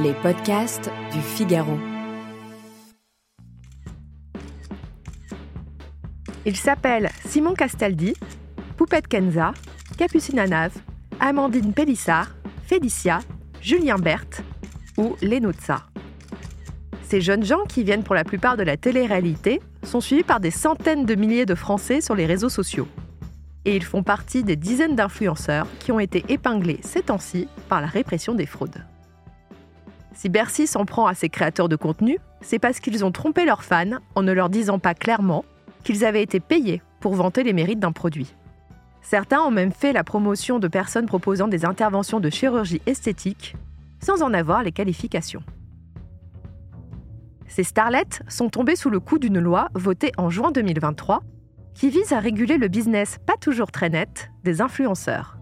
[0.00, 1.78] Les podcasts du Figaro.
[6.46, 8.14] Ils s'appellent Simon Castaldi,
[8.78, 9.52] Poupette Kenza,
[9.98, 10.72] Capucine Nave,
[11.20, 12.30] Amandine Pélissard,
[12.64, 13.18] Félicia,
[13.60, 14.42] Julien Berthe
[14.96, 15.82] ou Lenotza.
[17.02, 20.50] Ces jeunes gens qui viennent pour la plupart de la télé-réalité sont suivis par des
[20.50, 22.88] centaines de milliers de Français sur les réseaux sociaux.
[23.66, 27.88] Et ils font partie des dizaines d'influenceurs qui ont été épinglés ces temps-ci par la
[27.88, 28.82] répression des fraudes.
[30.14, 33.64] Si Bercy s'en prend à ses créateurs de contenu, c'est parce qu'ils ont trompé leurs
[33.64, 35.44] fans en ne leur disant pas clairement
[35.84, 38.34] qu'ils avaient été payés pour vanter les mérites d'un produit.
[39.00, 43.56] Certains ont même fait la promotion de personnes proposant des interventions de chirurgie esthétique
[44.00, 45.42] sans en avoir les qualifications.
[47.48, 51.22] Ces starlets sont tombés sous le coup d'une loi votée en juin 2023
[51.74, 55.36] qui vise à réguler le business pas toujours très net des influenceurs.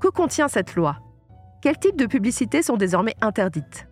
[0.00, 1.03] Que contient cette loi?
[1.64, 3.88] Quels types de publicités sont désormais interdites?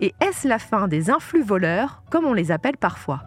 [0.00, 3.22] Et est-ce la fin des influx voleurs, comme on les appelle parfois?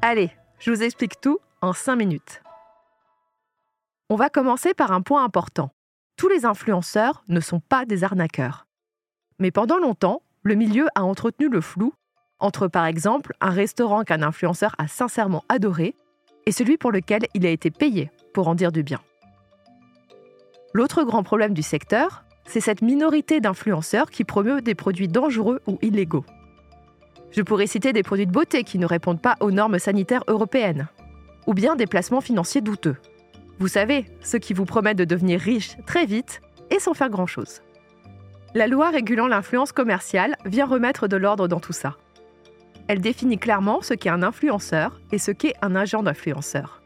[0.00, 2.40] Allez, je vous explique tout en 5 minutes.
[4.08, 5.68] On va commencer par un point important.
[6.16, 8.66] Tous les influenceurs ne sont pas des arnaqueurs.
[9.38, 11.92] Mais pendant longtemps, le milieu a entretenu le flou
[12.38, 15.94] entre par exemple un restaurant qu'un influenceur a sincèrement adoré
[16.46, 19.02] et celui pour lequel il a été payé pour en dire du bien.
[20.72, 25.78] L'autre grand problème du secteur, c'est cette minorité d'influenceurs qui promeuvent des produits dangereux ou
[25.82, 26.24] illégaux.
[27.30, 30.88] Je pourrais citer des produits de beauté qui ne répondent pas aux normes sanitaires européennes,
[31.46, 32.96] ou bien des placements financiers douteux.
[33.58, 37.60] Vous savez, ceux qui vous promettent de devenir riche très vite et sans faire grand-chose.
[38.54, 41.96] La loi régulant l'influence commerciale vient remettre de l'ordre dans tout ça.
[42.86, 46.82] Elle définit clairement ce qu'est un influenceur et ce qu'est un agent d'influenceur.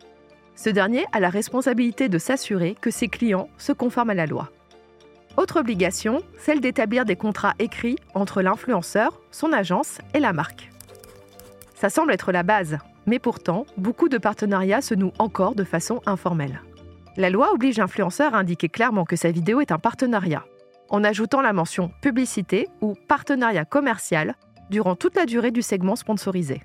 [0.54, 4.50] Ce dernier a la responsabilité de s'assurer que ses clients se conforment à la loi.
[5.38, 10.68] Autre obligation, celle d'établir des contrats écrits entre l'influenceur, son agence et la marque.
[11.76, 16.00] Ça semble être la base, mais pourtant, beaucoup de partenariats se nouent encore de façon
[16.06, 16.60] informelle.
[17.16, 20.44] La loi oblige l'influenceur à indiquer clairement que sa vidéo est un partenariat,
[20.88, 24.34] en ajoutant la mention publicité ou partenariat commercial
[24.70, 26.64] durant toute la durée du segment sponsorisé.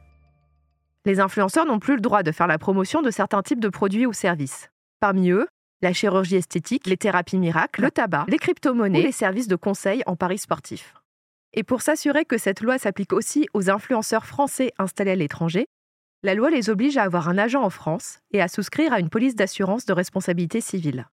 [1.05, 4.07] Les influenceurs n'ont plus le droit de faire la promotion de certains types de produits
[4.07, 4.72] ou services.
[5.00, 5.45] Parmi eux,
[5.83, 10.01] la chirurgie esthétique, les thérapies miracles, le tabac, les crypto-monnaies et les services de conseil
[10.05, 10.95] en paris sportifs.
[11.53, 15.67] Et pour s'assurer que cette loi s'applique aussi aux influenceurs français installés à l'étranger,
[16.23, 19.09] la loi les oblige à avoir un agent en France et à souscrire à une
[19.09, 21.05] police d'assurance de responsabilité civile.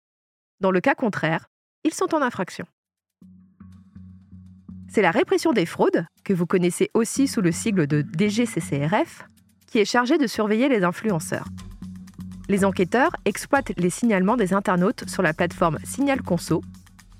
[0.60, 1.48] Dans le cas contraire,
[1.84, 2.66] ils sont en infraction.
[4.88, 9.26] C'est la répression des fraudes, que vous connaissez aussi sous le sigle de DGCCRF,
[9.66, 11.48] qui est chargée de surveiller les influenceurs.
[12.50, 16.64] Les enquêteurs exploitent les signalements des internautes sur la plateforme Signal Conso,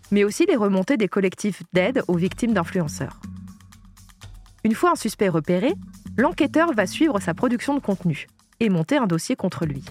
[0.10, 3.22] mais aussi les remontées des collectifs d'aide aux victimes d'influenceurs.
[4.64, 5.76] Une fois un suspect repéré,
[6.18, 8.26] l'enquêteur va suivre sa production de contenu
[8.60, 9.86] et monter un dossier contre lui.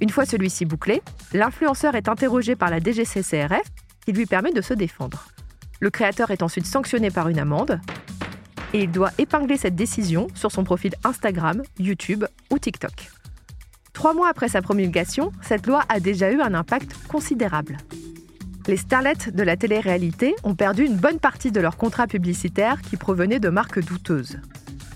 [0.00, 1.02] Une fois celui-ci bouclé,
[1.34, 3.68] l'influenceur est interrogé par la DGCCRF
[4.06, 5.28] qui lui permet de se défendre.
[5.80, 7.78] Le créateur est ensuite sanctionné par une amende
[8.72, 13.19] et il doit épingler cette décision sur son profil Instagram, YouTube ou TikTok.
[13.92, 17.76] Trois mois après sa promulgation, cette loi a déjà eu un impact considérable.
[18.66, 22.96] Les starlets de la télé-réalité ont perdu une bonne partie de leurs contrats publicitaires qui
[22.96, 24.38] provenaient de marques douteuses.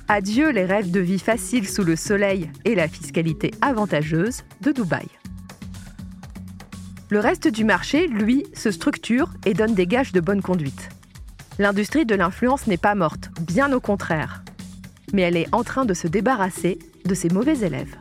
[0.06, 5.08] Adieu les rêves de vie facile sous le soleil et la fiscalité avantageuse de Dubaï.
[7.10, 10.88] Le reste du marché, lui, se structure et donne des gages de bonne conduite.
[11.58, 14.44] L'industrie de l'influence n'est pas morte, bien au contraire.
[15.12, 17.96] Mais elle est en train de se débarrasser de ses mauvais élèves.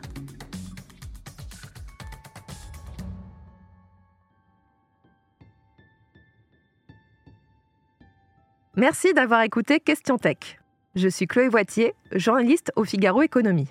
[8.76, 10.58] Merci d'avoir écouté Question Tech.
[10.96, 13.68] Je suis Chloé Voitier, journaliste au Figaro Économie.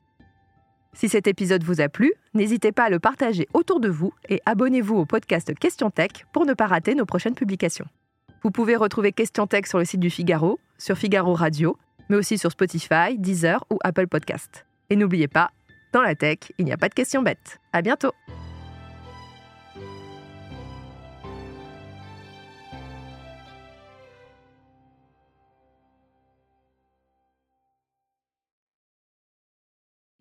[0.94, 4.40] Si cet épisode vous a plu, n'hésitez pas à le partager autour de vous et
[4.46, 7.88] abonnez-vous au podcast Question Tech pour ne pas rater nos prochaines publications.
[8.44, 11.78] Vous pouvez retrouver Question Tech sur le site du Figaro, sur Figaro Radio,
[12.10, 14.66] mais aussi sur Spotify, Deezer ou Apple Podcast.
[14.90, 15.52] Et n'oubliez pas,
[15.92, 17.60] dans la tech, il n'y a pas de questions bêtes.
[17.74, 18.14] À bientôt!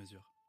[0.00, 0.39] mesure.